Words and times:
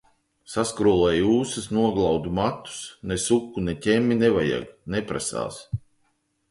Saskrullēju 0.51 1.27
ūsas, 1.41 1.67
noglaudu 1.79 2.33
matus, 2.39 2.81
ne 3.13 3.19
suku, 3.27 3.67
ne 3.69 3.79
ķemmi 3.85 4.19
nevajag. 4.25 4.69
Neprasās. 4.97 5.63